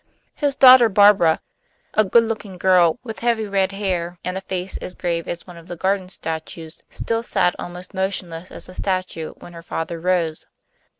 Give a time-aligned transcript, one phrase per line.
[0.33, 1.41] His daughter Barbara,
[1.93, 5.57] a good looking girl with heavy red hair and a face as grave as one
[5.57, 10.47] of the garden statues, still sat almost motionless as a statue when her father rose.